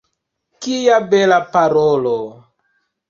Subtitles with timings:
[0.65, 2.17] Kia bela parolo!